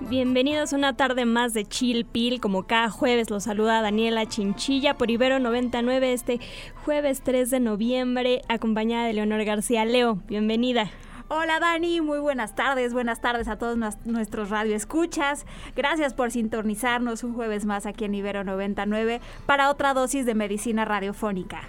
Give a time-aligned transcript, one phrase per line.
[0.00, 2.40] Bienvenidos a una tarde más de Chill Pill.
[2.40, 6.38] Como cada jueves los saluda Daniela Chinchilla por Ibero 99 este
[6.84, 9.84] jueves 3 de noviembre acompañada de Leonor García.
[9.84, 10.88] Leo, bienvenida.
[11.26, 15.46] Hola Dani, muy buenas tardes, buenas tardes a todos nuestros radioescuchas.
[15.74, 20.84] Gracias por sintonizarnos un jueves más aquí en Ibero 99 para otra dosis de medicina
[20.84, 21.62] radiofónica.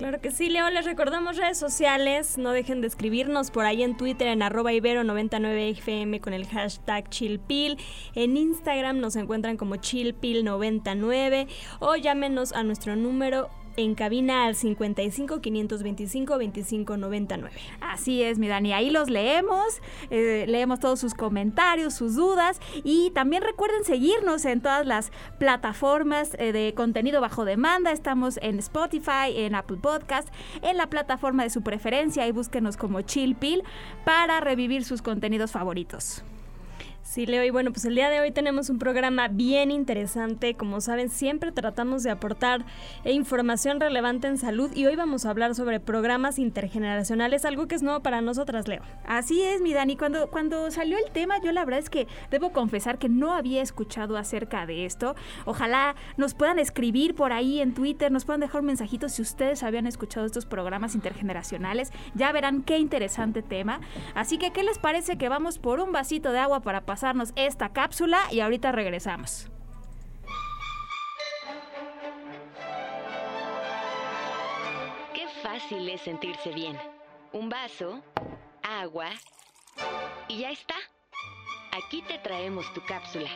[0.00, 3.98] Claro que sí, Leo, les recordamos redes sociales, no dejen de escribirnos por ahí en
[3.98, 7.76] Twitter en arroba ibero99fm con el hashtag chillpil,
[8.14, 11.48] en Instagram nos encuentran como chillpil99
[11.80, 13.50] o llámenos a nuestro número
[13.80, 17.56] en cabina al 55 525 25 99.
[17.80, 23.10] Así es, mi Dani, ahí los leemos, eh, leemos todos sus comentarios, sus dudas y
[23.10, 27.92] también recuerden seguirnos en todas las plataformas eh, de contenido bajo demanda.
[27.92, 30.28] Estamos en Spotify, en Apple Podcast,
[30.62, 33.62] en la plataforma de su preferencia y búsquenos como Chill Pill
[34.04, 36.22] para revivir sus contenidos favoritos.
[37.10, 40.54] Sí, Leo, y bueno, pues el día de hoy tenemos un programa bien interesante.
[40.54, 42.64] Como saben, siempre tratamos de aportar
[43.04, 47.82] información relevante en salud y hoy vamos a hablar sobre programas intergeneracionales, algo que es
[47.82, 48.82] nuevo para nosotras, Leo.
[49.08, 49.96] Así es, mi Dani.
[49.96, 53.60] Cuando, cuando salió el tema, yo la verdad es que debo confesar que no había
[53.60, 55.16] escuchado acerca de esto.
[55.46, 59.64] Ojalá nos puedan escribir por ahí en Twitter, nos puedan dejar un mensajito si ustedes
[59.64, 61.90] habían escuchado estos programas intergeneracionales.
[62.14, 63.80] Ya verán qué interesante tema.
[64.14, 66.99] Así que, ¿qué les parece que vamos por un vasito de agua para pasar?
[67.00, 69.48] Pasarnos esta cápsula y ahorita regresamos.
[75.14, 76.76] Qué fácil es sentirse bien.
[77.32, 78.02] Un vaso,
[78.62, 79.08] agua
[80.28, 80.74] y ya está.
[81.72, 83.30] Aquí te traemos tu cápsula.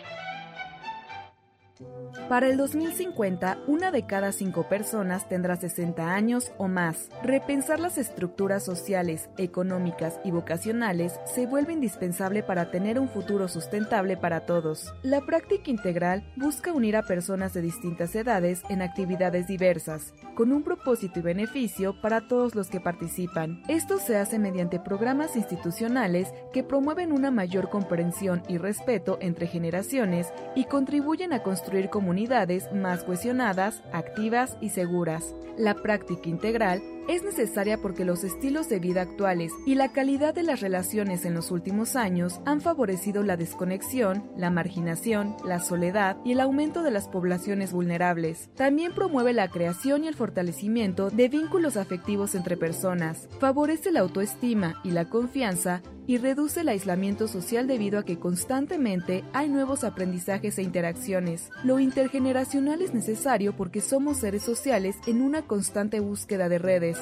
[2.28, 7.10] Para el 2050, una de cada cinco personas tendrá 60 años o más.
[7.22, 14.16] Repensar las estructuras sociales, económicas y vocacionales se vuelve indispensable para tener un futuro sustentable
[14.16, 14.94] para todos.
[15.02, 20.62] La práctica integral busca unir a personas de distintas edades en actividades diversas, con un
[20.62, 23.62] propósito y beneficio para todos los que participan.
[23.68, 30.32] Esto se hace mediante programas institucionales que promueven una mayor comprensión y respeto entre generaciones
[30.54, 35.34] y contribuyen a construir comunidades más cohesionadas, activas y seguras.
[35.56, 40.42] La práctica integral es necesaria porque los estilos de vida actuales y la calidad de
[40.42, 46.32] las relaciones en los últimos años han favorecido la desconexión, la marginación, la soledad y
[46.32, 48.48] el aumento de las poblaciones vulnerables.
[48.54, 54.80] También promueve la creación y el fortalecimiento de vínculos afectivos entre personas, favorece la autoestima
[54.82, 60.58] y la confianza y reduce el aislamiento social debido a que constantemente hay nuevos aprendizajes
[60.58, 61.50] e interacciones.
[61.62, 66.98] Lo intergeneracional es necesario porque somos seres sociales en una constante búsqueda de redes.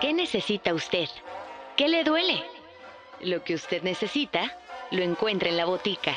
[0.00, 1.08] ¿Qué necesita usted?
[1.76, 2.42] ¿Qué le duele?
[3.22, 4.56] Lo que usted necesita
[4.90, 6.14] lo encuentra en la botica.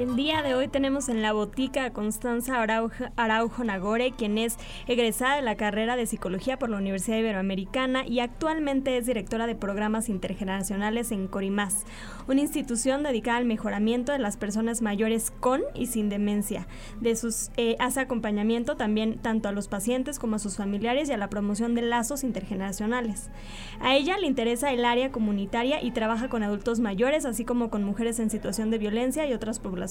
[0.00, 2.62] El día de hoy tenemos en la botica a Constanza
[3.16, 4.56] Araujo, Nagore, quien es
[4.86, 9.56] egresada de la carrera de Psicología por la Universidad Iberoamericana y actualmente es directora de
[9.56, 11.84] programas intergeneracionales en Corimás,
[12.28, 16.66] una institución dedicada al mejoramiento de las personas mayores con y sin demencia.
[17.02, 21.12] De sus, eh, hace acompañamiento también tanto a los pacientes como a sus familiares y
[21.12, 23.28] a la promoción de lazos intergeneracionales.
[23.80, 27.84] A ella le interesa el área comunitaria y trabaja con adultos mayores, así como con
[27.84, 29.89] mujeres en situación de violencia y otras poblaciones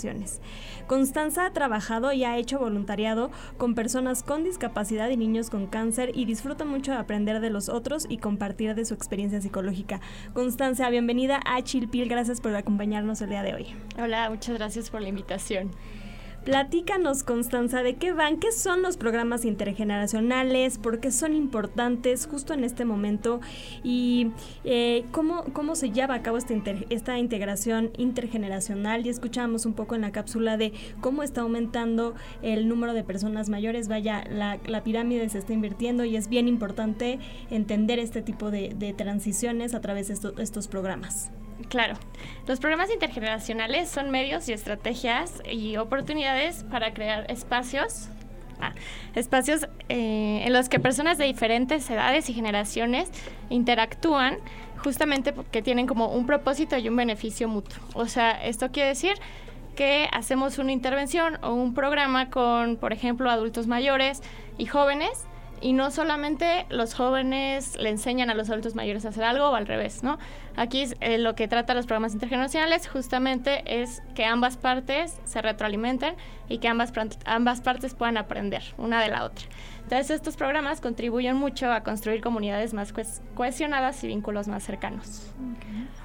[0.87, 6.12] Constanza ha trabajado y ha hecho voluntariado con personas con discapacidad y niños con cáncer
[6.15, 10.00] y disfruta mucho de aprender de los otros y compartir de su experiencia psicológica.
[10.33, 13.68] Constanza, bienvenida a Chilpil, gracias por acompañarnos el día de hoy.
[14.01, 15.71] Hola, muchas gracias por la invitación.
[16.50, 22.56] Platícanos, Constanza, de qué van, qué son los programas intergeneracionales, por qué son importantes justo
[22.56, 23.40] en este momento
[23.84, 24.31] y
[24.63, 26.56] eh, cómo, cómo se lleva a cabo esta,
[26.90, 29.04] esta integración intergeneracional.
[29.04, 33.48] Ya escuchábamos un poco en la cápsula de cómo está aumentando el número de personas
[33.50, 33.88] mayores.
[33.88, 37.19] Vaya, la, pirámide se está invirtiendo y es bien importante
[37.51, 41.30] entender este tipo de, transiciones a través de estos programas.
[41.67, 41.95] Claro,
[42.47, 48.09] los programas intergeneracionales son medios y estrategias y oportunidades para crear espacios
[48.61, 48.73] ah,
[49.13, 53.11] espacios eh, en los que personas de diferentes edades y generaciones
[53.50, 54.38] interactúan
[54.83, 57.83] justamente porque tienen como un propósito y un beneficio mutuo.
[57.94, 59.15] O sea, esto quiere decir
[59.75, 64.21] que hacemos una intervención o un programa con, por ejemplo, adultos mayores
[64.57, 65.25] y jóvenes
[65.62, 69.55] y no solamente los jóvenes le enseñan a los adultos mayores a hacer algo o
[69.55, 70.17] al revés, ¿no?
[70.59, 76.15] Aquí eh, lo que trata los programas intergeneracionales justamente es que ambas partes se retroalimenten
[76.50, 76.91] y que ambas,
[77.23, 79.45] ambas partes puedan aprender una de la otra.
[79.89, 82.94] Entonces estos programas contribuyen mucho a construir comunidades más
[83.33, 85.33] cohesionadas y vínculos más cercanos.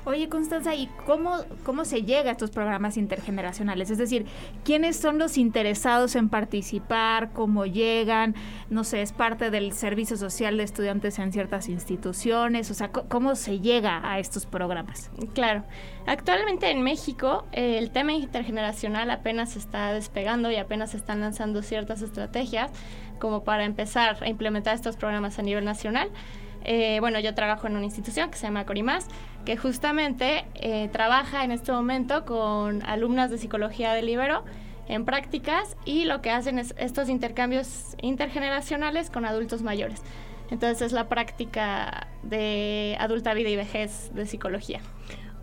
[0.07, 3.91] Oye, Constanza, ¿y cómo, cómo se llega a estos programas intergeneracionales?
[3.91, 4.25] Es decir,
[4.65, 7.33] ¿quiénes son los interesados en participar?
[7.35, 8.35] ¿Cómo llegan?
[8.71, 12.71] No sé, ¿es parte del servicio social de estudiantes en ciertas instituciones?
[12.71, 15.11] O sea, ¿cómo se llega a estos programas?
[15.35, 15.63] Claro.
[16.07, 21.63] Actualmente en México eh, el tema intergeneracional apenas está despegando y apenas se están lanzando
[21.63, 22.71] ciertas estrategias
[23.25, 26.11] como para empezar a implementar estos programas a nivel nacional.
[26.63, 29.09] Eh, bueno, yo trabajo en una institución que se llama Corimás,
[29.47, 34.45] que justamente eh, trabaja en este momento con alumnas de psicología del Ibero
[34.89, 40.03] en prácticas y lo que hacen es estos intercambios intergeneracionales con adultos mayores.
[40.51, 44.83] Entonces es la práctica de adulta vida y vejez de psicología.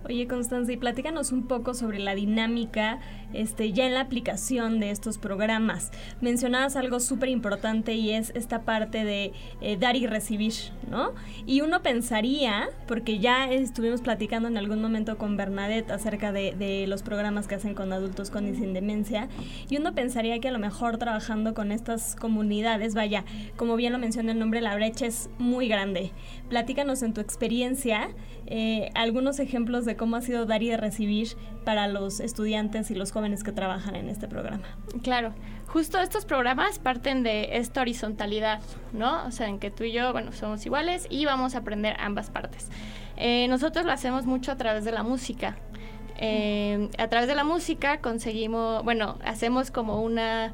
[0.04, 3.00] Oye, Constanza, y platícanos un poco sobre la dinámica
[3.34, 5.92] este, ya en la aplicación de estos programas.
[6.22, 9.32] Mencionabas algo súper importante y es esta parte de
[9.62, 10.54] eh, dar y recibir,
[10.90, 11.12] ¿no?
[11.46, 17.04] Y uno pensaría, porque ya estuvimos platicando en algún momento con Bernadette acerca de, los
[17.04, 19.30] programas que hacen con adultos con y sin demencia,
[19.70, 23.24] y uno pensaría que a lo mejor trabajando con estas comunidades, vaya,
[23.56, 26.12] como bien lo menciona el nombre, la brecha es muy grande.
[26.50, 28.10] Platícanos en tu experiencia
[28.54, 33.14] eh, algunos ejemplos de cómo ha sido dar y recibir para los estudiantes y los
[33.14, 34.66] jóvenes que trabajan en este programa.
[35.04, 35.34] Claro,
[35.68, 38.60] justo estos programas parten de esta horizontalidad,
[38.92, 39.24] ¿no?
[39.26, 42.30] O sea, en que tú y yo, bueno, somos iguales y vamos a aprender ambas
[42.30, 42.68] partes.
[43.16, 45.56] Eh, nosotros lo hacemos mucho a través de la música.
[46.18, 50.52] Eh, a través de la música conseguimos, bueno, hacemos como una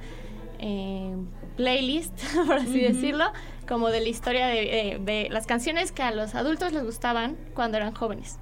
[1.55, 2.13] playlist,
[2.45, 3.25] por así decirlo,
[3.67, 7.77] como de la historia de, de, las canciones que a los adultos les gustaban cuando
[7.77, 8.39] eran jóvenes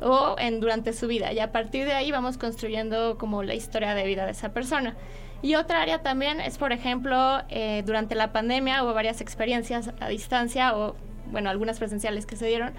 [0.00, 3.94] o en durante su vida y a partir de ahí vamos construyendo como la historia
[3.94, 4.96] de vida de esa persona.
[5.42, 10.08] Y otra área también es, por ejemplo, eh, durante la pandemia hubo varias experiencias a
[10.08, 10.94] distancia o,
[11.32, 12.72] bueno, algunas presenciales que se dieron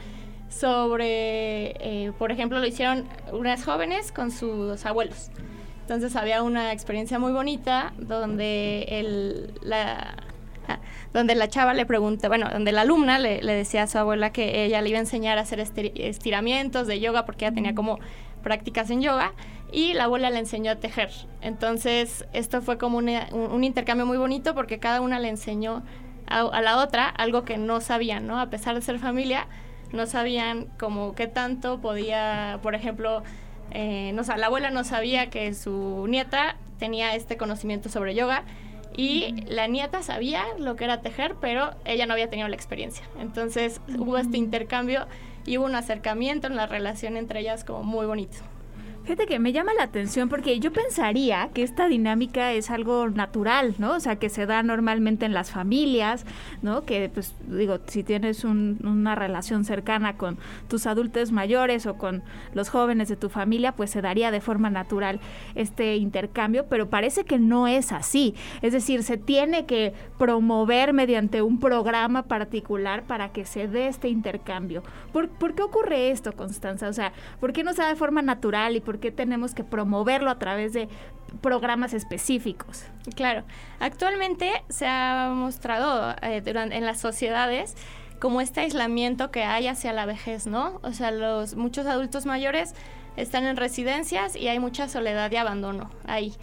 [0.47, 5.29] sobre, eh, por ejemplo, lo hicieron unas jóvenes con sus abuelos.
[5.81, 10.15] Entonces había una experiencia muy bonita donde el, la,
[11.13, 14.65] donde la chava le pregunta, bueno, donde la alumna le, decía a su abuela que
[14.65, 17.99] ella le iba a enseñar a hacer estiramientos de yoga porque ella tenía como
[18.41, 19.33] prácticas en yoga
[19.71, 21.11] y la abuela le enseñó a tejer.
[21.41, 25.83] Entonces, esto fue como un, intercambio muy bonito porque cada una le enseñó
[26.27, 28.39] a, la otra algo que no sabían, ¿no?
[28.39, 29.47] A pesar de ser familia,
[29.91, 33.23] no sabían como qué tanto podía, por ejemplo,
[33.71, 38.43] eh, no, la abuela no sabía que su nieta tenía este conocimiento sobre yoga
[38.95, 43.05] y la nieta sabía lo que era tejer, pero ella no había tenido la experiencia.
[43.19, 45.07] Entonces hubo este intercambio
[45.45, 48.37] y hubo un acercamiento en la relación entre ellas como muy bonito.
[49.03, 53.75] Fíjate que me llama la atención porque yo pensaría que esta dinámica es algo natural,
[53.77, 53.95] ¿no?
[53.95, 56.25] O sea, que se da normalmente en las familias,
[56.61, 56.85] ¿no?
[56.85, 60.37] Que, pues, digo, si tienes una relación cercana con
[60.69, 64.69] tus adultos mayores o con los jóvenes de tu familia, pues se daría de forma
[64.69, 65.19] natural
[65.53, 68.35] este intercambio, pero parece que no es así.
[68.61, 74.07] Es decir, se tiene que promover mediante un programa particular para que se dé este
[74.07, 74.81] intercambio.
[75.11, 76.87] ¿Por, ¿por qué ocurre esto, Constanza?
[76.87, 79.63] O sea, ¿por qué no se da de forma natural y por qué tenemos que
[79.63, 80.89] promoverlo a través de
[81.41, 82.85] programas específicos.
[83.15, 83.43] Claro,
[83.79, 87.75] actualmente se ha mostrado eh, en las sociedades
[88.19, 90.79] como este aislamiento que hay hacia la vejez, ¿no?
[90.83, 92.73] O sea, los muchos adultos mayores
[93.17, 96.33] están en residencias y hay mucha soledad y abandono ahí.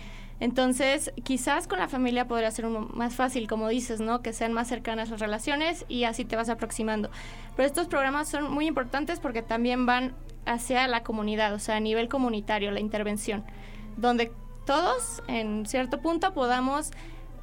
[0.41, 4.23] Entonces, quizás con la familia podría ser más fácil, como dices, ¿no?
[4.23, 7.11] Que sean más cercanas las relaciones y así te vas aproximando.
[7.57, 10.15] Pero estos programas son muy importantes porque también van
[10.47, 13.45] hacia la comunidad, o sea, a nivel comunitario, la intervención,
[13.97, 14.33] donde
[14.67, 16.91] todos en cierto punto podamos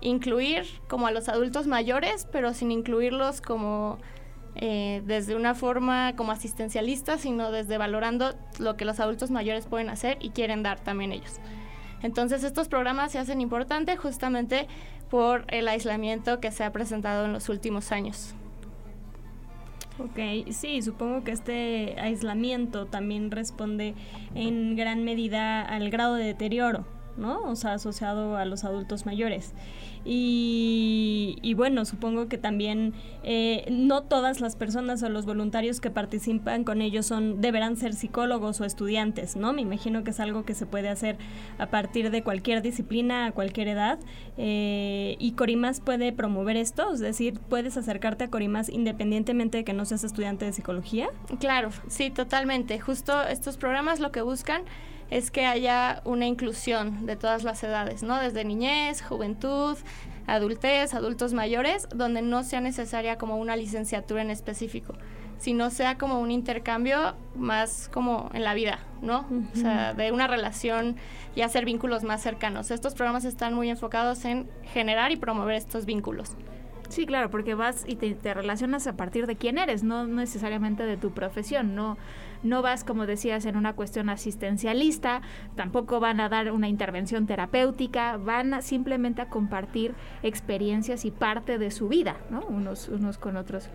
[0.02, 3.98] incluir como a los adultos mayores, pero sin incluirlos como
[4.56, 9.90] eh, desde una forma como asistencialista, sino desde valorando lo que los adultos mayores pueden
[9.90, 11.40] hacer y quieren dar también ellos.
[12.02, 14.68] Entonces estos programas se hacen importantes justamente
[15.10, 18.36] por el aislamiento que se ha presentado en los últimos años.
[20.00, 23.96] Ok, sí, supongo que este aislamiento también responde
[24.36, 26.86] en gran medida al grado de deterioro,
[27.18, 27.42] ¿no?
[27.44, 29.54] O sea, asociado a los adultos mayores.
[30.06, 32.94] Y, y bueno, supongo que también
[33.24, 37.94] eh, no todas las personas o los voluntarios que participan con ellos son deberán ser
[37.94, 39.52] psicólogos o estudiantes, ¿no?
[39.52, 41.18] Me imagino que es algo que se puede hacer
[41.58, 44.00] a partir de cualquier disciplina, a cualquier edad.
[44.38, 49.74] Eh, y Corimas puede promover esto, es decir, puedes acercarte a Corimas independientemente de que
[49.74, 51.10] no seas estudiante de psicología.
[51.40, 52.80] Claro, sí, totalmente.
[52.80, 54.62] Justo estos programas lo que buscan
[55.10, 58.20] es que haya una inclusión de todas las edades, ¿no?
[58.20, 59.78] Desde niñez, juventud,
[60.28, 64.96] adultez, adultos mayores, donde no sea necesaria como una licenciatura en específico,
[65.38, 69.26] sino sea como un intercambio más como en la vida, ¿no?
[69.54, 70.98] O sea, de una relación
[71.36, 72.72] y hacer vínculos más cercanos.
[72.72, 76.36] Estos programas están muy enfocados en generar y promover estos vínculos.
[76.90, 80.84] Sí, claro, porque vas y te, te, relacionas a partir de quién eres, no necesariamente
[80.84, 81.98] de tu profesión, no,
[82.44, 85.22] no vas, como decías, en una cuestión asistencialista,
[85.56, 91.72] tampoco van a dar una intervención terapéutica, van simplemente a compartir experiencias y parte de
[91.72, 92.42] su vida, ¿no?
[92.48, 93.70] Unos, unos con otros.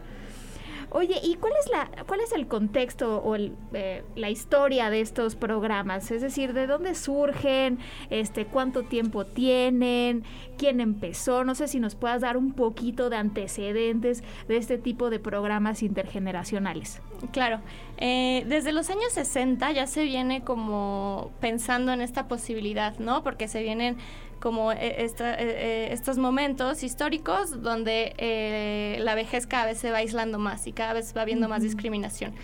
[0.94, 5.00] Oye, ¿y cuál es la, cuál es el contexto o el, eh, la historia de
[5.00, 6.10] estos programas?
[6.10, 7.78] Es decir, ¿de dónde surgen?
[8.10, 10.22] Este, ¿cuánto tiempo tienen?
[10.58, 11.44] ¿Quién empezó?
[11.44, 15.82] No sé si nos puedas dar un poquito de antecedentes de este tipo de programas
[15.82, 17.00] intergeneracionales.
[17.32, 17.60] Claro,
[17.96, 23.22] eh, desde los años 60 ya se viene como pensando en esta posibilidad, ¿no?
[23.22, 23.96] Porque se vienen
[24.42, 30.38] como eh, esta, eh, estos momentos históricos donde la vejez cada vez se va aislando
[30.38, 32.34] más y cada vez va habiendo más discriminación.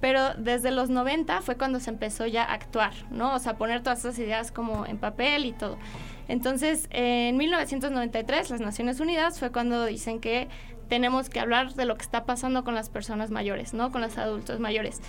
[0.00, 3.34] pero desde los 90 fue cuando se empezó ya a actuar, ¿no?
[3.34, 5.76] O sea, poner todas esas ideas como en papel y todo.
[6.28, 10.48] Entonces, en 1993, las Naciones Unidas fue cuando dicen que
[10.88, 13.92] tenemos que hablar de lo que está pasando con las personas mayores, ¿no?
[13.92, 15.00] Con los adultos mayores.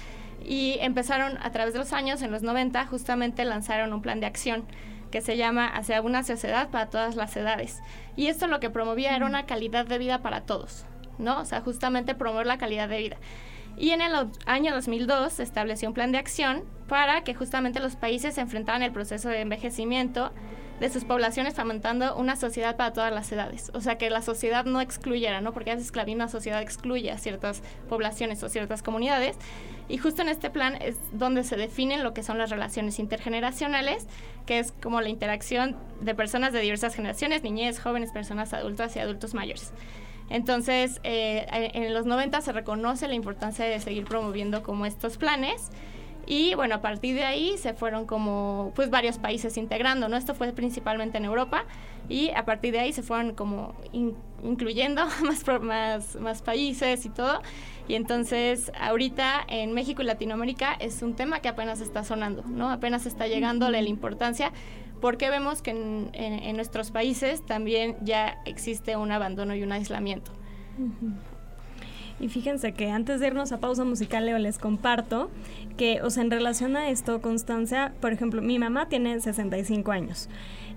[0.46, 4.28] Y empezaron a través de los años, en los 90, justamente lanzaron un plan de
[4.28, 4.66] acción
[5.12, 7.82] que se llama Hacia una sociedad para todas las edades.
[8.16, 10.86] Y esto lo que promovía era una calidad de vida para todos,
[11.20, 11.40] ¿no?
[11.40, 13.18] O sea, justamente promover la calidad de vida.
[13.78, 14.14] Y en el
[14.46, 18.84] año 2002 se estableció un plan de acción para que justamente los países se enfrentaran
[18.84, 20.32] el proceso de envejecimiento
[20.82, 23.70] de sus poblaciones fomentando una sociedad para todas las edades.
[23.76, 25.54] O sea, que la sociedad no excluyera, ¿no?
[25.54, 29.38] Porque a veces claro, una sociedad excluye a ciertas poblaciones o ciertas comunidades.
[29.90, 34.08] Y justo en este plan es donde se definen lo que son las relaciones intergeneracionales,
[34.48, 39.00] que es como la interacción de personas de diversas generaciones, niñez, jóvenes, personas adultas y
[39.00, 39.74] adultos mayores.
[40.32, 45.70] Entonces, eh, en los 90 se reconoce la importancia de seguir promoviendo como estos planes
[46.28, 50.18] y bueno, a partir de ahí se fueron como pues varios países integrando, ¿no?
[50.18, 51.66] Esto fue principalmente en Europa
[52.10, 53.76] y a partir de ahí se fueron como
[54.44, 57.42] incluyendo más, más, más países y todo.
[57.88, 62.70] Y entonces ahorita en México y Latinoamérica es un tema que apenas está sonando, ¿no?
[62.70, 64.52] Apenas está llegando la importancia
[65.02, 70.32] porque vemos que en, en, nuestros países también ya existe un abandono y un aislamiento.
[72.22, 75.32] Y fíjense que antes de irnos a pausa musical, Leo, les comparto
[75.76, 80.30] que, o sea, en relación a esto, Constancia, por ejemplo, mi mamá tiene 65 años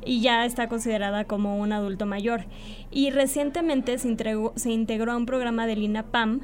[0.06, 2.46] y ya está considerada como un adulto mayor.
[2.90, 4.16] Y recientemente se,
[4.56, 6.40] se integró a un programa del INAPAM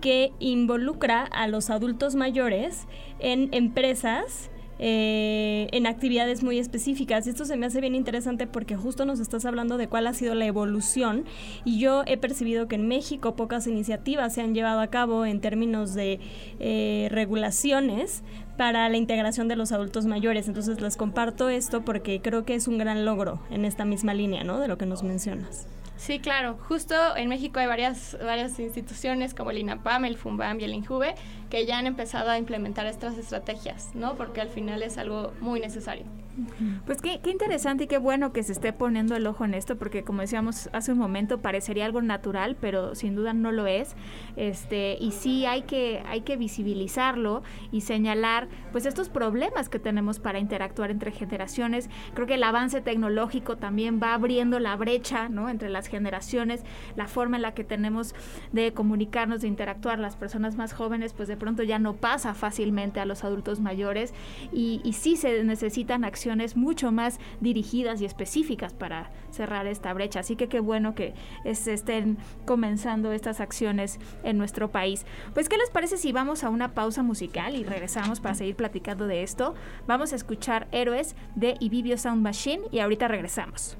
[0.00, 2.86] que involucra a los adultos mayores
[3.18, 7.26] en empresas eh, en actividades muy específicas.
[7.26, 10.14] Y esto se me hace bien interesante porque justo nos estás hablando de cuál ha
[10.14, 11.24] sido la evolución
[11.64, 15.40] y yo he percibido que en México pocas iniciativas se han llevado a cabo en
[15.40, 16.20] términos de
[16.60, 18.22] eh, regulaciones
[18.56, 20.48] para la integración de los adultos mayores.
[20.48, 24.44] Entonces les comparto esto porque creo que es un gran logro en esta misma línea,
[24.44, 24.58] ¿no?
[24.58, 25.66] De lo que nos mencionas.
[25.98, 26.56] Sí, claro.
[26.68, 31.16] Justo en México hay varias, varias instituciones como el INAPAM, el FUNBAM y el INJUVE
[31.50, 34.14] que ya han empezado a implementar estas estrategias, ¿no?
[34.14, 36.06] Porque al final es algo muy necesario.
[36.86, 40.04] Pues qué, interesante y qué bueno que se esté poniendo el ojo en esto, porque
[40.04, 43.96] como decíamos hace un momento, parecería algo natural, pero sin duda no lo es.
[44.36, 47.42] Este, y sí hay que, hay que visibilizarlo
[47.72, 51.90] y señalar pues estos problemas que tenemos para interactuar entre generaciones.
[52.14, 55.48] Creo que el avance tecnológico también va abriendo la brecha ¿no?
[55.48, 56.62] entre las generaciones,
[56.96, 58.14] la forma en la que tenemos
[58.52, 63.00] de comunicarnos, de interactuar las personas más jóvenes, pues de pronto ya no pasa fácilmente
[63.00, 64.14] a los adultos mayores
[64.52, 70.20] y, y sí se necesitan acciones mucho más dirigidas y específicas para cerrar esta brecha.
[70.20, 71.14] Así que qué bueno que
[71.54, 75.04] se estén comenzando estas acciones en nuestro país.
[75.34, 79.06] Pues, ¿qué les parece si vamos a una pausa musical y regresamos para seguir platicando
[79.06, 79.54] de esto?
[79.86, 83.76] Vamos a escuchar Héroes de Ibibio Sound Machine y ahorita regresamos.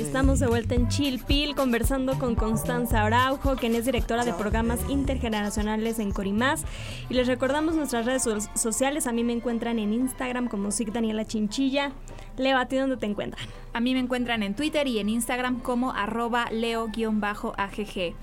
[0.00, 5.98] Estamos de vuelta en Chilpil conversando con Constanza Araujo, quien es directora de programas intergeneracionales
[5.98, 6.64] en Corimás.
[7.10, 9.06] Y les recordamos nuestras redes so- sociales.
[9.06, 11.92] A mí me encuentran en Instagram como SIC Daniela Chinchilla.
[12.38, 13.46] Leo, ¿a ti dónde te encuentran?
[13.74, 18.14] A mí me encuentran en Twitter y en Instagram como arroba leo-agg.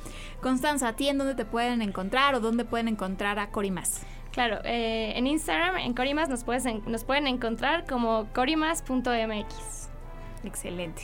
[0.42, 4.02] Constanza, ¿a ti en dónde te pueden encontrar o dónde pueden encontrar a Corimás?
[4.32, 9.81] Claro, eh, en Instagram, en Corimas, nos, puedes en- nos pueden encontrar como corimas.mx.
[10.44, 11.04] Excelente.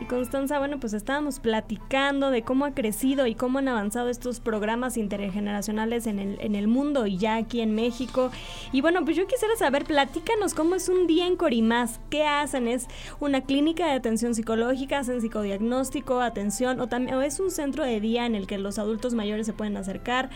[0.00, 4.38] Y Constanza, bueno, pues estábamos platicando de cómo ha crecido y cómo han avanzado estos
[4.38, 8.30] programas intergeneracionales en el, en el mundo y ya aquí en México.
[8.70, 11.98] Y bueno, pues yo quisiera saber, platícanos cómo es un día en Corimás.
[12.10, 12.68] ¿Qué hacen?
[12.68, 12.86] ¿Es
[13.18, 15.00] una clínica de atención psicológica?
[15.00, 16.78] ¿Hacen psicodiagnóstico, atención?
[16.78, 19.52] ¿O, también, o es un centro de día en el que los adultos mayores se
[19.52, 20.30] pueden acercar?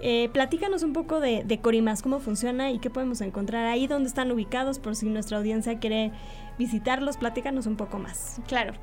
[0.00, 4.08] Eh, platícanos un poco de, de Corimás, cómo funciona y qué podemos encontrar ahí, dónde
[4.08, 6.12] están ubicados, por si nuestra audiencia quiere
[6.58, 7.16] visitarlos.
[7.16, 8.40] Platícanos un poco más.
[8.46, 8.74] Claro.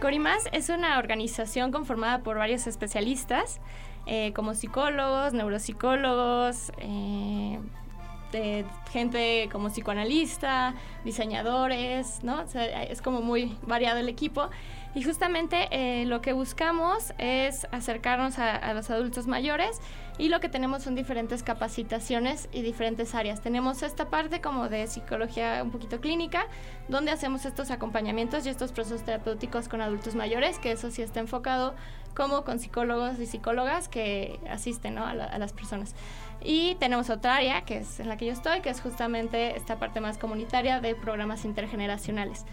[0.00, 3.60] Corimás es una organización conformada por varios especialistas,
[4.06, 7.58] eh, como psicólogos, neuropsicólogos, eh,
[8.92, 12.42] gente como psicoanalista, diseñadores, ¿no?
[12.42, 14.50] Es como muy variado el equipo.
[14.98, 19.80] Y justamente eh, lo que buscamos es acercarnos a, los adultos mayores
[20.18, 23.40] y lo que tenemos son diferentes capacitaciones y diferentes áreas.
[23.40, 26.48] Tenemos esta parte como de psicología un poquito clínica,
[26.88, 31.20] donde hacemos estos acompañamientos y estos procesos terapéuticos con adultos mayores, que eso sí está
[31.20, 31.76] enfocado
[32.16, 35.94] como con psicólogos y psicólogas que asisten a las personas.
[36.42, 39.78] Y tenemos otra área, que es en la que yo estoy, que es justamente esta
[39.78, 42.44] parte más comunitaria de programas intergeneracionales.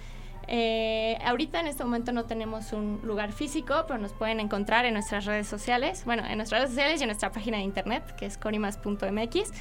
[0.48, 4.94] Eh, ahorita en este momento no tenemos un lugar físico, pero nos pueden encontrar en
[4.94, 8.26] nuestras redes sociales, bueno, en nuestras redes sociales y en nuestra página de internet, que
[8.26, 9.52] es corimas.mx.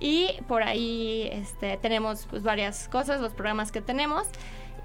[0.00, 4.28] Y por ahí este, tenemos pues, varias cosas, los programas que tenemos.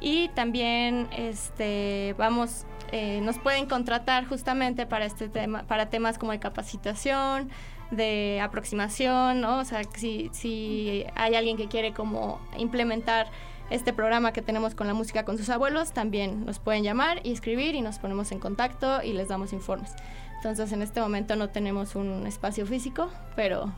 [0.02, 6.32] Y también este, vamos, eh, nos pueden contratar justamente para este tema, para temas como
[6.32, 7.50] de capacitación,
[7.92, 9.46] de aproximación.
[9.46, 13.28] O sea, si, si hay alguien que quiere como implementar
[13.70, 17.32] este programa que tenemos con la música con sus abuelos, también nos pueden llamar y
[17.32, 19.92] escribir y nos ponemos en contacto y les damos informes.
[20.38, 23.72] Entonces, en este momento no tenemos un espacio físico, pero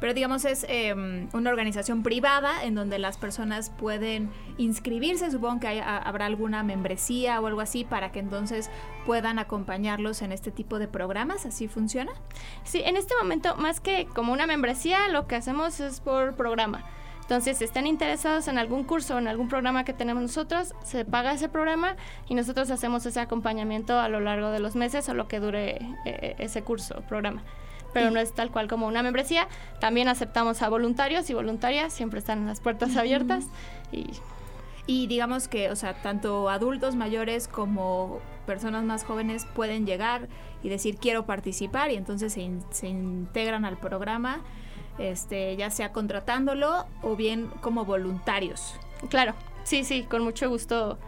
[0.00, 0.92] Pero digamos es eh,
[1.32, 6.64] una organización privada en donde las personas pueden inscribirse, supongo que hay- a- habrá alguna
[6.64, 8.70] membresía o algo así para que entonces
[9.06, 12.10] puedan acompañarlos en este tipo de programas, ¿así funciona?
[12.64, 16.84] Sí, en este momento, más que como una membresía, lo que hacemos es por programa.
[17.28, 21.04] Entonces, si están interesados en algún curso o en algún programa que tenemos nosotros, se
[21.04, 21.94] paga ese programa
[22.26, 25.78] y nosotros hacemos ese acompañamiento a lo largo de los meses o lo que dure
[26.06, 27.42] eh, ese curso o programa.
[27.92, 29.46] Pero no es tal cual como una membresía.
[29.78, 33.44] También aceptamos a voluntarios y voluntarias, siempre están las puertas abiertas.
[33.92, 34.06] Y
[34.86, 40.28] Y digamos que, o sea, tanto adultos mayores como personas más jóvenes pueden llegar
[40.62, 44.40] y decir quiero participar y entonces se, in- se integran al programa,
[44.98, 48.74] este, ya sea contratándolo o bien como voluntarios.
[49.10, 49.34] claro,
[49.64, 50.98] sí, sí, con mucho gusto.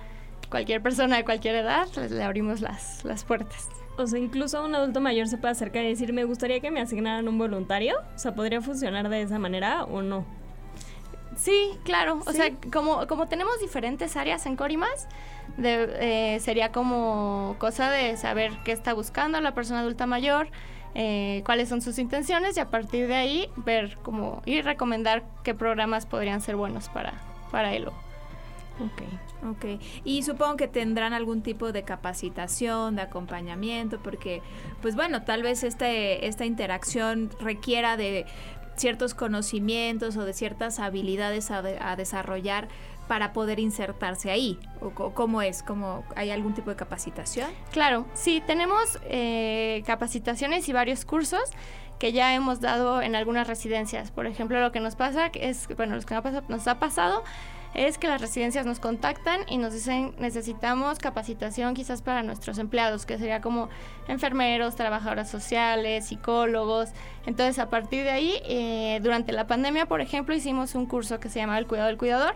[0.51, 3.69] Cualquier persona de cualquier edad, les- le abrimos las, las puertas.
[3.99, 6.81] O sea, incluso un adulto mayor se puede acercar y decir, me gustaría que me
[6.81, 7.95] asignaran un voluntario.
[8.15, 10.25] O sea, ¿podría funcionar de esa manera o no?
[11.37, 12.21] Sí, claro.
[12.27, 12.37] O Sí.
[12.39, 15.07] sea, como, como tenemos diferentes áreas en Corimas,
[15.57, 20.49] de, eh, sería como cosa de saber qué está buscando la persona adulta mayor,
[20.95, 25.55] eh, cuáles son sus intenciones y a partir de ahí ver como y recomendar qué
[25.55, 27.15] programas podrían ser buenos para,
[27.51, 27.89] para él.
[27.89, 29.03] Ok.
[29.43, 34.43] Ok, y supongo que tendrán algún tipo de capacitación, de acompañamiento, porque,
[34.83, 38.27] pues bueno, tal vez este, esta interacción requiera de
[38.77, 42.69] ciertos conocimientos o de ciertas habilidades a, de- a desarrollar
[43.11, 44.57] para poder insertarse ahí.
[44.81, 45.65] ¿O cómo es?
[45.65, 47.51] ¿Cómo, ¿Hay algún tipo de capacitación?
[47.73, 51.43] Claro, sí, tenemos eh, capacitaciones y varios cursos
[51.99, 54.13] que ya hemos dado en algunas residencias.
[54.13, 56.15] Por ejemplo, lo que nos pasa es, bueno, lo que
[56.47, 57.25] nos ha pasado
[57.75, 63.07] es que las residencias nos contactan y nos dicen necesitamos capacitación quizás para nuestros empleados,
[63.07, 63.69] que sería como
[64.09, 66.91] enfermeros, trabajadoras sociales, psicólogos.
[67.27, 71.29] Entonces, a partir de ahí, eh, durante la pandemia, por ejemplo, hicimos un curso que
[71.29, 72.35] se llamaba El Cuidado del Cuidador,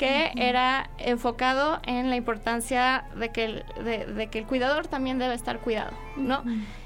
[0.00, 5.18] que era enfocado en la importancia de que, el, de, de que el cuidador también
[5.18, 6.42] debe estar cuidado, ¿no?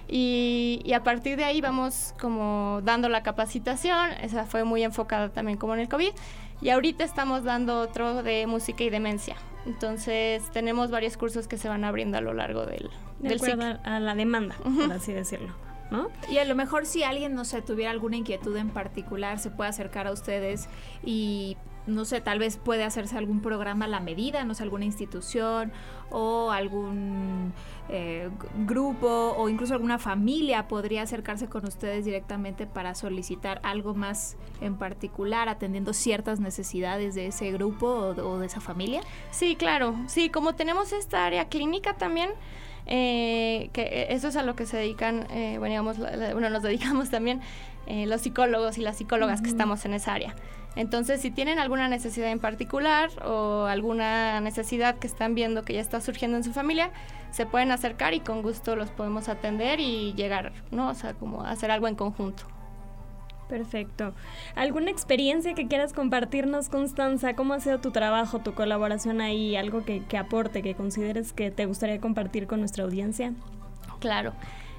[0.08, 5.28] Y, y a partir de ahí vamos como dando la capacitación, esa fue muy enfocada
[5.28, 6.10] también como en el COVID,
[6.60, 9.36] y ahorita estamos dando otro de música y demencia.
[9.64, 13.62] Entonces tenemos varios cursos que se van abriendo a lo largo del, De del acuerdo
[13.62, 13.80] ciclo.
[13.84, 15.54] a a la demanda, por así decirlo.
[15.92, 16.08] ¿No?
[16.28, 19.70] Y a lo mejor si alguien, no sé, tuviera alguna inquietud en particular, se puede
[19.70, 20.68] acercar a ustedes
[21.04, 24.84] y no sé, tal vez puede hacerse algún programa a la medida, no sé, alguna
[24.84, 25.72] institución
[26.10, 27.52] o algún
[27.90, 28.30] eh,
[28.66, 34.76] grupo o incluso alguna familia podría acercarse con ustedes directamente para solicitar algo más en
[34.76, 39.02] particular, atendiendo ciertas necesidades de ese grupo o, de esa familia?
[39.30, 39.94] Sí, claro.
[40.06, 42.30] Sí, como tenemos esta área clínica también,
[42.86, 47.10] eh, que eso es a lo que se dedican, eh, bueno, digamos, bueno, nos dedicamos
[47.10, 47.40] también
[47.86, 50.34] los psicólogos y las psicólogas que estamos en esa área.
[50.76, 55.80] Entonces, si tienen alguna necesidad en particular o alguna necesidad que están viendo que ya
[55.80, 56.90] está surgiendo en su familia,
[57.30, 60.88] se pueden acercar y con gusto los podemos atender y llegar, ¿no?
[60.88, 62.44] O sea, como hacer algo en conjunto.
[63.48, 64.14] Perfecto.
[64.54, 67.34] ¿Alguna experiencia que quieras compartirnos, Constanza?
[67.34, 69.56] ¿Cómo ha sido tu trabajo, tu colaboración ahí?
[69.56, 73.32] ¿Algo que, aporte, que consideres que te gustaría compartir con nuestra audiencia?
[74.00, 74.32] Claro.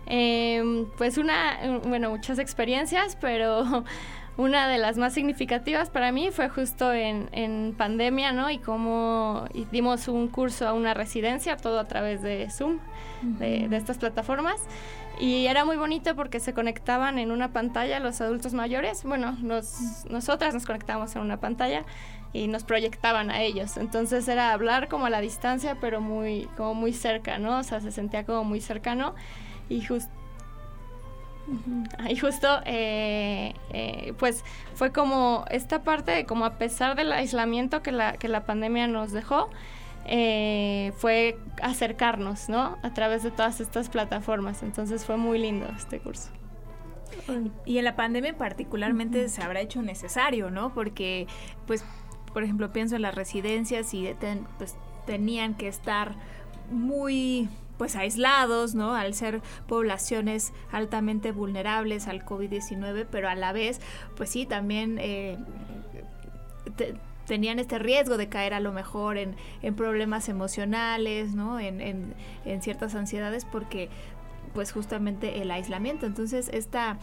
[0.07, 3.83] Em, pues una, bueno, muchas experiencias, pero
[4.37, 8.49] una de las más significativas para mí fue justo en, pandemia, ¿no?
[8.49, 12.79] Y cómo dimos un curso a una residencia, todo a través de Zoom,
[13.21, 14.61] de, estas plataformas.
[15.19, 19.03] Y era muy bonito porque se conectaban en una pantalla los adultos mayores.
[19.05, 19.37] Bueno,
[20.09, 21.85] nosotras nos conectábamos en una pantalla
[22.33, 23.77] y nos proyectaban a ellos.
[23.77, 27.59] Entonces era hablar como a la distancia, pero muy, como muy cerca, ¿no?
[27.59, 29.15] O sea, se sentía como muy cercano.
[29.69, 30.11] Y justo
[32.09, 37.81] y justo, eh, eh, pues fue como esta parte de como a pesar del aislamiento
[37.81, 39.49] que la, que la pandemia nos dejó,
[40.07, 42.77] eh, fue acercarnos, ¿no?
[42.83, 44.63] A través de todas estas plataformas.
[44.63, 46.29] Entonces fue muy lindo este curso.
[47.65, 50.73] Y en la pandemia particularmente se habrá hecho necesario, ¿no?
[50.73, 51.27] Porque,
[51.65, 51.85] pues,
[52.33, 54.13] por ejemplo, pienso en las residencias y
[54.57, 56.15] pues tenían que estar
[56.69, 58.95] muy pues aislados, ¿no?
[58.95, 63.81] Al ser poblaciones altamente vulnerables al COVID-19, pero a la vez,
[64.15, 65.37] pues sí, también eh,
[67.25, 69.35] tenían este riesgo de caer a lo mejor en,
[69.75, 71.59] problemas emocionales, ¿no?
[71.59, 73.89] En, en, ciertas ansiedades porque
[74.53, 76.05] pues justamente el aislamiento.
[76.05, 76.97] Entonces, esta,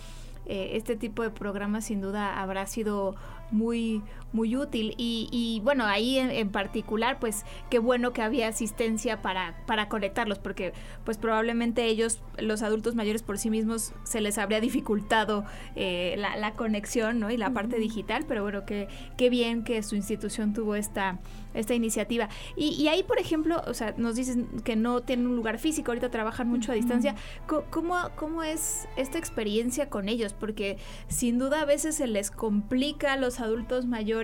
[0.46, 3.14] eh, este tipo de programas sin duda habrá sido
[3.50, 4.94] muy, muy útil.
[4.96, 10.72] Y, bueno, ahí en, particular, pues qué bueno que había asistencia para, para conectarlos, porque
[11.04, 15.44] pues probablemente ellos, los adultos mayores por sí mismos, se les habría dificultado
[15.76, 17.30] eh, la, conexión ¿no?
[17.30, 21.18] y la parte digital, pero bueno, qué, qué bien que su institución tuvo esta,
[21.54, 22.28] esta iniciativa.
[22.56, 26.10] Y, ahí, por ejemplo, o sea, nos dicen que no tienen un lugar físico, ahorita
[26.10, 27.14] trabajan mucho a distancia.
[27.46, 30.32] ¿Cómo, ¿Cómo es esta experiencia con ellos?
[30.32, 34.21] Porque sin duda a veces se les complica a los adultos mayores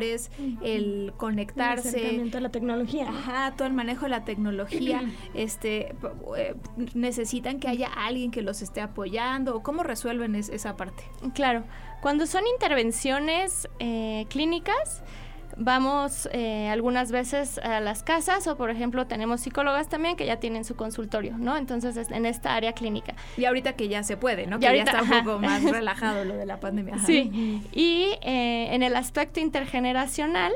[0.63, 2.17] el conectarse.
[2.17, 3.09] El a la tecnología.
[3.09, 5.03] Ajá, todo el manejo de la tecnología.
[5.35, 5.95] este
[6.37, 6.55] eh,
[6.95, 9.63] Necesitan que haya alguien que los esté apoyando.
[9.63, 11.05] ¿Cómo resuelven esa parte?
[11.35, 11.65] Claro.
[12.01, 15.03] Cuando son intervenciones eh, clínicas,
[15.59, 20.37] vamos eh, algunas veces a las casas o por ejemplo tenemos psicólogas también que ya
[20.37, 21.57] tienen su consultorio, ¿no?
[21.57, 23.14] Entonces en esta área clínica.
[23.37, 24.59] Y ahorita que ya se puede, ¿no?
[24.59, 26.99] Que ya está un poco más relajado lo de la pandemia.
[26.99, 27.62] Sí.
[27.73, 30.53] Y eh, en el aspecto intergeneracional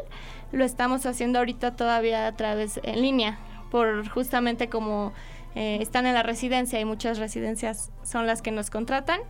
[0.52, 3.38] lo estamos haciendo ahorita todavía a través en línea
[3.70, 5.12] por justamente como
[5.54, 9.20] eh, están en la residencia y muchas residencias son las que nos contratan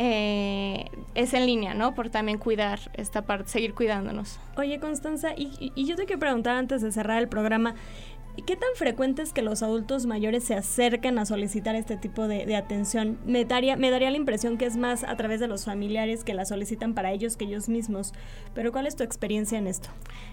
[0.00, 1.92] eh, es en línea, ¿no?
[1.96, 4.38] Por también cuidar esta parte, seguir cuidándonos.
[4.56, 7.74] Oye, Constanza, y, yo te quiero preguntar antes de cerrar el programa,
[8.46, 12.54] ¿Qué tan frecuente es que los adultos mayores se acerquen a solicitar este tipo de,
[12.54, 13.18] atención?
[13.26, 16.34] Me daría, me daría la impresión que es más a través de los familiares que
[16.34, 18.14] la solicitan para ellos que ellos mismos.
[18.54, 19.88] Pero ¿cuál es tu experiencia en esto?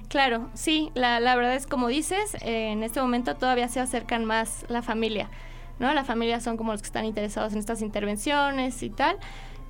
[0.07, 4.65] Claro, sí, la, verdad es como dices, eh, en este momento todavía se acercan más
[4.69, 5.31] la familia,
[5.79, 5.91] ¿no?
[5.91, 9.17] La familia son como los que están interesados en estas intervenciones y tal.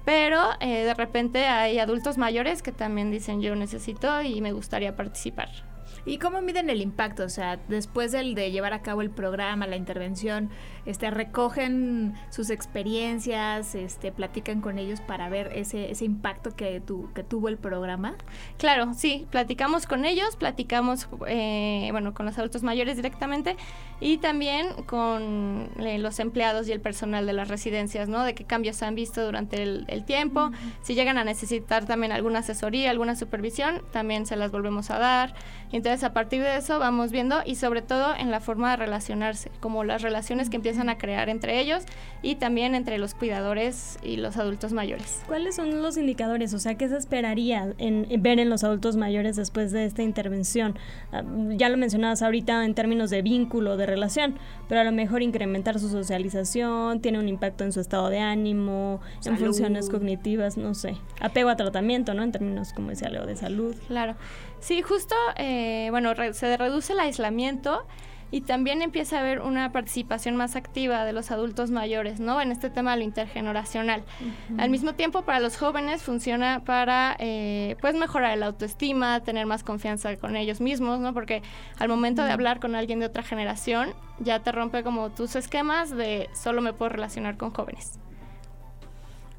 [0.06, 4.96] Pero eh, de repente hay adultos mayores que también dicen yo necesito y me gustaría
[4.96, 5.50] participar.
[6.06, 7.24] ¿Y cómo miden el impacto?
[7.24, 10.52] O sea, después del de llevar a cabo el programa, la intervención,
[10.86, 17.12] este, recogen sus experiencias, este, platican con ellos para ver ese, ese impacto que, tu,
[17.13, 18.15] que tuvo el programa.
[18.58, 23.56] Claro, sí, platicamos con ellos, platicamos, eh, bueno, con los adultos mayores directamente
[24.00, 28.24] y también con eh, los empleados y el personal de las residencias, ¿no?
[28.24, 32.91] De qué cambios han visto durante el, tiempo, si llegan a necesitar también alguna asesoría,
[32.91, 35.34] alguna supervisión, también se las volvemos a dar.
[35.71, 38.78] Entonces, Entonces, a partir de eso vamos viendo y sobre todo en la forma de
[38.78, 41.84] relacionarse, como las relaciones que empiezan a crear entre ellos
[42.22, 45.22] y también entre los cuidadores y los adultos mayores.
[45.28, 46.54] ¿Cuáles son los indicadores?
[46.54, 50.02] O sea, ¿qué se esperaría en, en ver en los adultos mayores después de esta
[50.04, 50.78] intervención?
[51.12, 55.22] Ah, ya lo mencionabas ahorita en términos de vínculo, de relación, pero a lo mejor
[55.22, 60.74] incrementar su socialización, tiene un impacto en su estado de ánimo, en funciones cognitivas, no
[60.74, 60.96] sé.
[61.22, 62.24] Apego a tratamiento, ¿no?
[62.24, 63.76] En términos, como decía Leo, de salud.
[63.88, 64.16] Claro.
[64.60, 67.86] Sí, justo, eh, bueno, re- se reduce el aislamiento
[68.32, 72.42] y también empieza a haber una participación más activa de los adultos mayores, ¿no?
[72.42, 74.04] En este tema de lo intergeneracional.
[74.58, 79.64] Al mismo tiempo, para los jóvenes funciona para, eh, pues, mejorar la autoestima, tener más
[79.64, 81.14] confianza con ellos mismos, ¿no?
[81.14, 81.44] Porque
[81.78, 85.90] al momento de hablar con alguien de otra generación, ya te rompe como tus esquemas
[85.90, 88.00] de solo me puedo relacionar con jóvenes.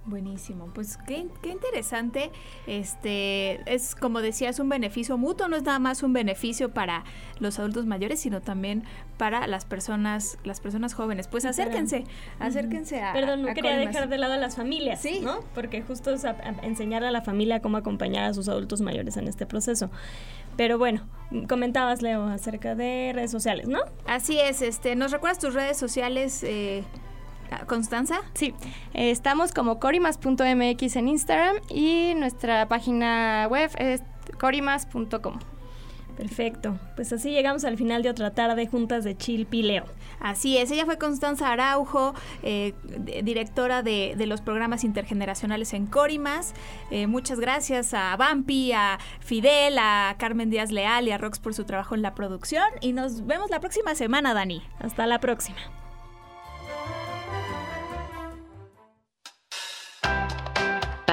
[0.07, 2.31] Buenísimo, pues qué, qué interesante.
[2.69, 7.03] Este es como decías un beneficio mutuo, no es nada más un beneficio para
[7.41, 8.85] los adultos mayores, sino también
[9.19, 11.27] para las personas, las personas jóvenes.
[11.27, 12.05] Pues acérquense,
[12.39, 13.13] acérquense a.
[13.15, 15.21] Perdón, no a quería dejar de lado a las familias, Sí.
[15.25, 15.41] ¿no?
[15.55, 19.17] Porque justo es a- a enseñar a la familia cómo acompañar a sus adultos mayores
[19.17, 19.91] en este proceso.
[20.57, 21.03] Pero bueno,
[21.49, 23.81] comentabas, Leo, acerca de redes sociales, ¿no?
[24.07, 26.85] Así es, este, ¿nos recuerdas tus redes sociales, eh,
[27.67, 28.21] Constanza?
[28.35, 28.55] Sí,
[28.95, 34.03] eh, estamos como corimas.mx en Instagram y nuestra página web es
[34.39, 35.39] corimas.com.
[36.17, 36.79] Perfecto.
[36.97, 39.85] Pues así llegamos al final de otra tarde juntas de Chilpi Leo.
[40.19, 42.73] Así es, ella fue Constanza Araujo, eh,
[43.23, 46.55] directora de, de los programas intergeneracionales en Corimas.
[46.91, 51.53] Eh, muchas gracias a Vampi, a Fidel, a Carmen Díaz Leal y a Rox por
[51.53, 52.65] su trabajo en la producción.
[52.81, 54.63] Y nos vemos la próxima semana, Dani.
[54.79, 55.59] Hasta la próxima.